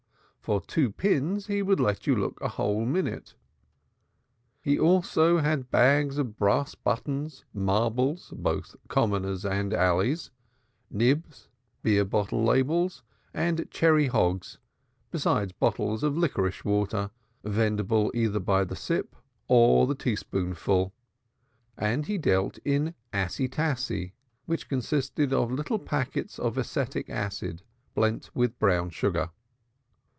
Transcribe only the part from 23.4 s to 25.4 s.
tassy," which consisted